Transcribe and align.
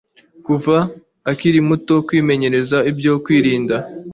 kuva 0.45 0.77
akiri 1.31 1.59
muto 1.69 1.95
kwimenyereza 2.07 2.77
ibyo 2.91 3.13
kwirinda 3.23 3.75